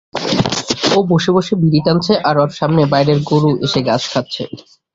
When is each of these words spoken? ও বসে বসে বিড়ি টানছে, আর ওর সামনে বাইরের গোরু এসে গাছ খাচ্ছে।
ও 0.91 1.09
বসে 1.11 1.31
বসে 1.37 1.53
বিড়ি 1.61 1.79
টানছে, 1.85 2.13
আর 2.29 2.35
ওর 2.37 2.51
সামনে 2.59 2.81
বাইরের 2.91 3.19
গোরু 3.29 3.51
এসে 3.65 3.79
গাছ 3.87 4.03
খাচ্ছে। 4.11 4.43